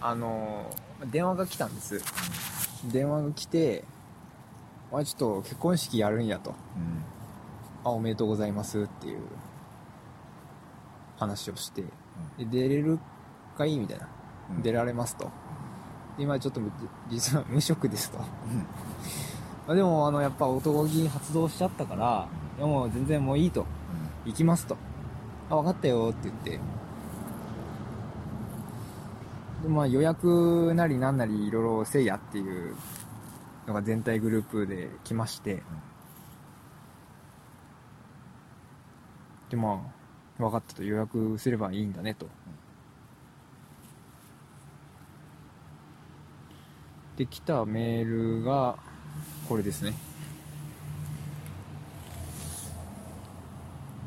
[0.00, 0.70] あの
[1.10, 2.02] 電話が来たんです。
[2.90, 3.84] 電話が来て
[4.92, 6.50] 「あちょっと結婚式やるんや」と。
[6.50, 7.04] うん
[7.84, 9.20] 「あおめでとうございます」っていう。
[11.20, 11.82] 話をして。
[12.38, 12.98] で出れる
[13.56, 14.08] かいみたいな。
[14.56, 14.62] うん。
[14.62, 15.30] 出られますと。
[16.16, 16.60] で今ちょっと
[17.10, 18.18] 実は無職ですと。
[18.18, 18.66] うん。
[19.68, 22.26] あでもあのやっぱ男気発動しちゃったから
[22.58, 23.66] いやもう全然もういいと。
[24.24, 24.76] 行きますと。
[25.50, 26.50] あ分かったよって言って。
[26.52, 26.60] で
[29.68, 32.74] まあ予約なりなんなりいろいろせいやっていう
[33.66, 35.62] のが全体グループで来まして。
[39.50, 39.82] でま
[40.38, 42.28] あ分かったと予約すればいいんだねと。
[47.16, 48.78] で来たメールが
[49.48, 49.92] これですね。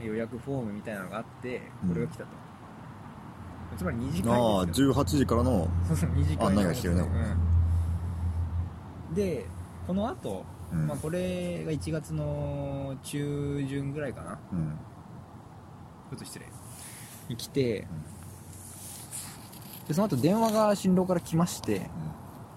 [0.00, 2.30] 予約フォームみたいなのがあってこれが来たと、
[3.80, 4.92] つまり2時間ああですよ。
[4.92, 7.00] 18時からのそうそう2時間案内が来てるね。
[9.08, 9.14] うん。
[9.14, 9.46] で
[9.86, 10.86] この後、うん。
[10.86, 14.38] まあこれが1月の中旬ぐらいかな。
[14.52, 14.78] うん。
[16.10, 16.46] ちょっと失礼。
[17.30, 17.86] に来て、
[19.88, 21.88] でその後電話が新郎から来まして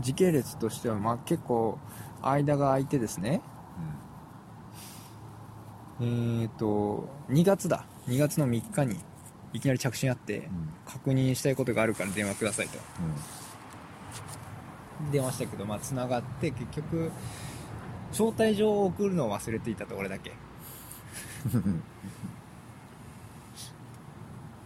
[0.02, 1.80] 時系列としてはまあ結構
[2.22, 3.42] 間が空いてですね。
[6.02, 7.86] えーと2月だ。
[8.10, 8.98] 2月の3日に
[9.54, 10.70] いきなり着信あってうん。
[10.86, 12.80] 確認したいことがあるから電話くださいと。
[15.04, 15.12] うん。
[15.12, 17.12] 電話したけどまあ繋がって結局
[18.12, 20.32] 招待状を送るのを忘れていたと俺だけ。
[21.54, 21.84] う ん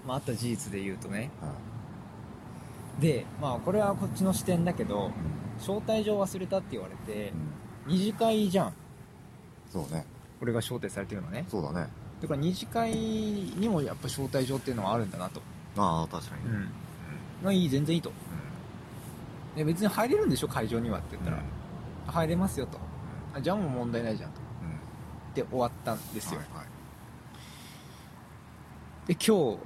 [0.08, 1.30] まああった事実で言うとね。
[1.42, 1.54] は
[3.00, 5.12] でまあこれはこっちの視点だけどいうん。
[5.60, 7.34] 招待状忘れたって言われて
[7.86, 7.94] うん。
[7.94, 8.74] 二次会じゃん。
[9.72, 10.06] そうね。
[10.42, 11.46] 俺が招待されてるのね。
[11.50, 11.88] そうだね
[12.22, 15.42] だから二次会にもやっぱ招待状っていうのはあるんだなと。
[15.78, 16.50] ああ確かに。
[16.50, 16.70] ん。
[17.44, 18.12] まあいい全然いいと。
[19.56, 21.44] で別に入れるんでしょ会場にはって言ったら、
[22.08, 22.80] 入れますよと。
[23.34, 24.40] あじゃあもう問題ないじゃんと。
[24.62, 24.70] うん。
[24.70, 24.78] うん
[25.34, 26.68] で終わったんですよ、はいはい。
[29.08, 29.58] で今日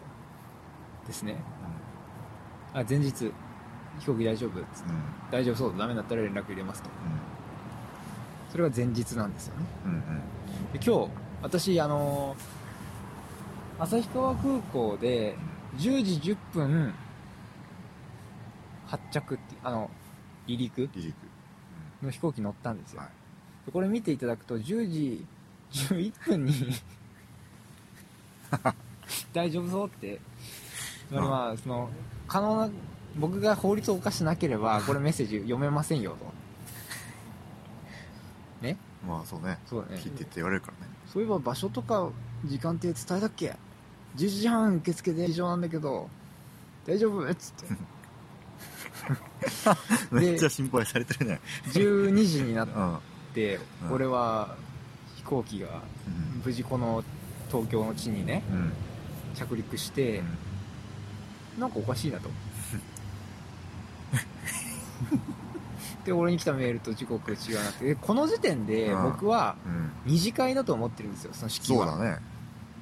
[1.08, 1.38] ですね。
[2.74, 3.32] あ前日。
[4.00, 4.90] 飛行機大丈夫っつって。
[4.90, 4.96] うん。
[4.96, 6.90] うん大丈夫そうダメだったら連絡入れますと。
[8.52, 9.66] それが前日なんですよね。
[9.86, 10.00] うんうん。
[10.74, 11.10] で今日
[11.42, 12.62] 私あのー
[13.82, 15.36] 旭川空港で
[15.78, 16.94] 10時10分
[18.86, 19.90] 発着ってあの
[20.46, 21.16] 離陸離陸。
[22.04, 23.10] の飛行機乗ったんですよ、はい。
[23.66, 25.26] でこれ見ていただくと10時
[25.72, 26.54] 11分に
[29.34, 30.20] 大丈夫そうって。
[31.10, 31.90] つまあその
[32.28, 32.70] 可能な
[33.18, 36.18] 僕が法律を犯してなければこれメッセージ読めませんよと。
[38.66, 38.78] ね。
[39.08, 39.58] まあそうね。
[39.66, 40.02] そうだね。
[40.02, 42.10] 聞いてって言われるからねそういえば場所とか
[42.46, 43.56] 時間って伝えたっけ
[44.16, 46.10] ？11時半受付で以上なんだけど
[46.86, 47.30] 大丈夫？
[47.30, 47.66] っつって。
[50.12, 51.40] めっちゃ心配されてるね。
[51.68, 52.98] 12時になっうん。
[53.34, 53.92] てうん。
[53.94, 54.56] 俺は
[55.18, 56.42] 飛行機がうん。
[56.46, 57.04] 無事この
[57.50, 58.72] 東京の地にねうん。
[59.36, 60.22] 着陸して
[61.60, 62.30] なんかおかしいなと
[66.06, 67.86] で俺に来たメールと時刻が違わなくて。
[67.86, 69.04] でこの時点でうん。
[69.04, 69.92] 僕はうん。
[70.06, 71.88] 二次会だと思ってるんですよその式は。
[71.88, 72.18] そうだね。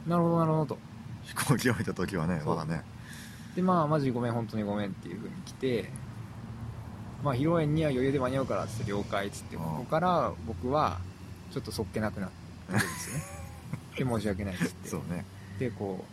[0.07, 0.77] なるほどなるほどと。
[1.23, 2.55] 飛行機降りた時はねそう。
[2.55, 2.83] まだね。
[3.55, 5.91] でまあマジごめん本当にごめんっていう風に来て。
[7.23, 9.63] まあ披露宴には余裕で間に合うからっつって了解っつってうん。
[9.63, 10.99] ここから僕は
[11.51, 12.35] ちょっとそっけなくなって
[12.71, 13.23] るんですよね。
[13.97, 14.89] で申し訳ないっつって。
[14.89, 15.25] そうね。
[15.59, 16.05] でこ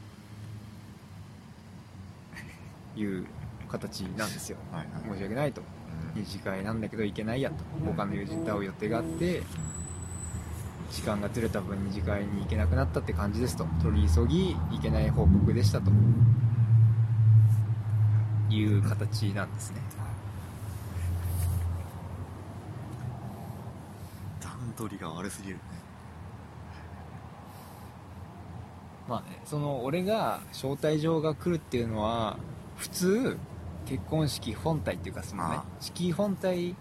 [2.96, 3.26] ういう
[3.68, 4.56] 形なんですよ。
[4.72, 5.12] はいはい。
[5.12, 5.60] 申し訳ないと。
[5.60, 7.56] うん二次会なんだけど行けないやと。
[7.84, 9.42] 他の友人と会う予定があって
[10.90, 13.66] 時間がずれた分二次会に行けなくなったって感じですと。
[13.82, 15.90] 取り急ぎ行けない報告でしたと。
[18.48, 19.80] いう形なんですね。
[24.40, 25.60] 段取りが悪すぎるね。
[29.08, 32.38] まあねその俺が招待状が来るっていうのは
[32.76, 33.38] 普通
[33.86, 35.64] 結婚式本体っていうかそのねああ。
[35.80, 36.74] 式本体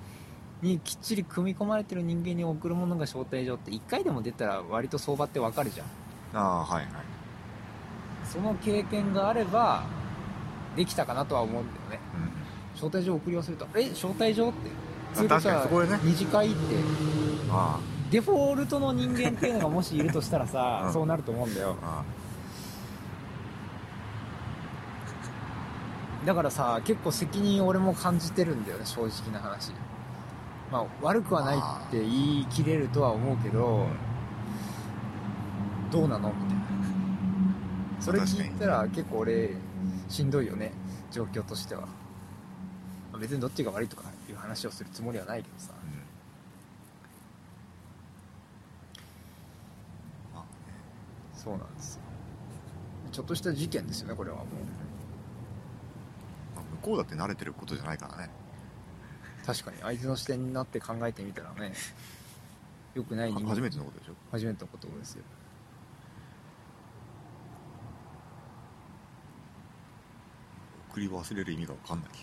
[0.62, 5.88] にきっちり組み込まれてる人間に送るものが招待状って1回でも出たら割と相場ってわかるじゃん。
[6.34, 6.92] ああはいはい。
[8.26, 9.84] その経験があれば
[10.76, 12.06] できたかなとは思うんだよね。
[12.20, 13.66] うん招待状送り忘れた。
[13.76, 14.70] え招待状って。
[15.16, 16.00] あ確かにそこでね。
[16.04, 16.58] 二次会って。
[17.50, 17.80] あ。
[18.12, 20.94] デフォルトの人間っていうのがもしいるとしたらさ、 うん。
[20.94, 21.78] そうなると思うんだよ。
[21.82, 22.25] ああ
[26.26, 29.72] だからさ結構責任俺も感じてるんだよね正直な話。
[30.72, 33.86] まあ悪くはないって言い切れるとは思うけど
[35.92, 36.34] どうなの？
[36.34, 36.64] みたいな。
[38.00, 39.52] それ聞いたら結構俺
[40.10, 40.72] しんどいよね
[41.12, 41.82] 状況としては。
[41.82, 41.88] ま
[43.14, 45.74] あ別にどっちが悪いとかいう話をするつもりはないけどさ。
[51.34, 52.02] そうなんですよ。
[53.12, 54.46] ちょっとした事件ですよねこれはもう
[56.86, 58.30] こうだって慣れてることじゃないからね。
[59.44, 61.74] 確かに相手の視点になって考えてみたらね
[62.94, 64.14] よくない初めてのことでしょ？
[64.32, 65.24] 初めてのことですよ。
[70.92, 72.10] 送り忘れる意味が分かんない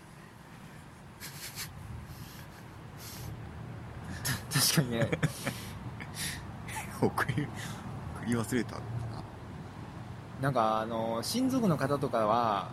[4.53, 5.11] 確かにね。
[7.03, 7.33] 送り
[8.17, 8.77] 送り忘れた。
[10.41, 12.69] なんかあの親族の方とかは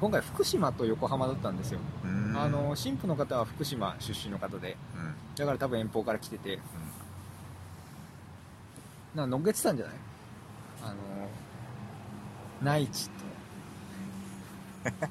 [0.00, 1.80] 今回福島と横浜だったんですよ。
[2.36, 4.76] あの新婦の方は福島出身の方で。
[4.96, 5.14] うん。
[5.36, 6.58] だから多分遠方から来てて。
[9.14, 9.94] なんかのっけてたんじゃない？
[10.82, 10.94] あの
[12.62, 13.16] 内地と。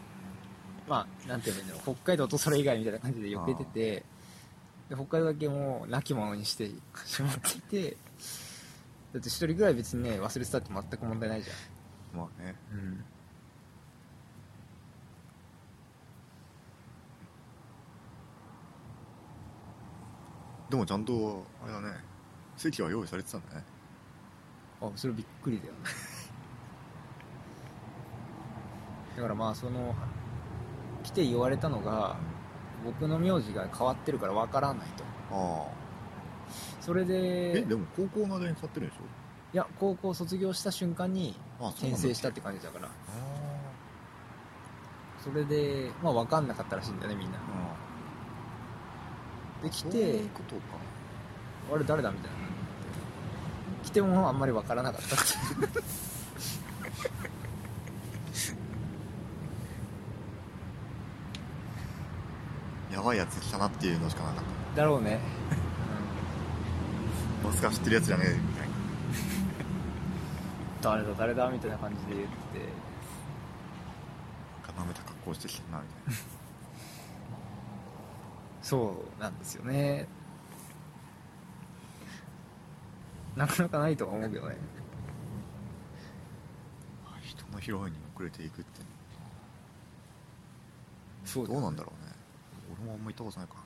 [0.88, 1.82] まあなんて言うんだろう。
[1.96, 4.04] 北海道とそれ以外みたいな感じでよけてて
[4.90, 6.70] で北海道だけもう亡き者にして
[7.06, 7.98] しまっていて。
[9.14, 11.50] だって一人ぐらい別にね忘れてたって全く問題ないじ
[12.14, 12.54] まあね。
[12.74, 13.06] ゃんうん
[20.70, 21.88] でもちゃんとあれだね。
[22.58, 23.64] 席は用意されてたんだね。
[24.82, 25.80] あそれびっくりだよね。
[29.16, 29.96] だからまあその
[31.04, 32.18] 来て言われたのが
[32.84, 35.04] 僕の名字が変わってるからわからないと。
[35.32, 35.86] ああ。
[36.82, 39.02] それでえでも高校の間に買ってるんでしょ？
[39.54, 42.88] いや高校卒業した瞬間に転生したって感じだから。
[42.88, 42.92] あ
[45.24, 47.38] それでまあ分かんなかったらしいんだよねみんな。
[47.38, 47.42] あ
[49.66, 50.62] で来ていうことか。
[51.74, 52.38] あれ誰だみたいな
[53.84, 55.26] 来てもあんまり分からなかったって
[62.94, 64.44] やばいやつ来たなっていうのしかなかっ
[64.76, 65.20] だろうね、
[67.42, 68.76] たまさか知ってるやつじゃねえみたいな。
[70.82, 72.36] 誰だ誰だみたいな感じで言って。
[74.68, 76.35] 固めた格好してきたなみたいな
[78.66, 80.08] そうなんですよね。
[83.36, 84.56] なかなかないとは思うけどね。
[87.22, 88.82] 人の披露宴に遅れていくって。
[91.26, 92.12] そうどうなんだろうね。
[92.80, 93.66] 俺もあんま行ったことないからね。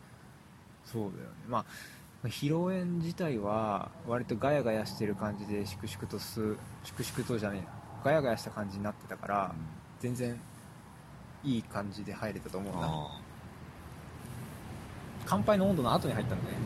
[0.84, 1.36] そうだよね。
[1.48, 1.66] まあ
[2.28, 7.68] 披露宴自体は割とガヤガヤしてる感じで粛々とす粛々とじゃねえな
[8.04, 9.56] ガヤガヤした感じになってたから、
[10.02, 10.38] 全然
[11.46, 13.29] いい感じで入れたと思うんだあ
[15.30, 16.58] 乾杯の温度の後に入ったんだね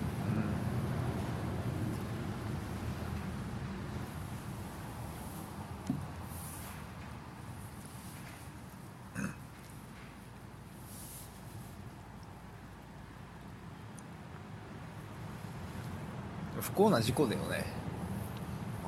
[16.61, 17.65] 不幸な事故だよね。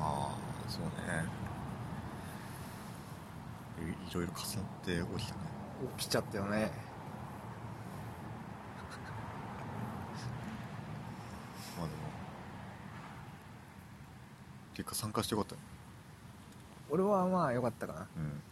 [0.00, 0.90] ああそうね。
[3.86, 5.40] いいろいろ重なって起きたね。
[5.98, 6.70] 起きちゃったよね
[11.78, 12.00] まあでも
[14.76, 15.60] 結果参加してよかったね。
[16.90, 18.00] 俺はまあ良かったかな。
[18.00, 18.42] うん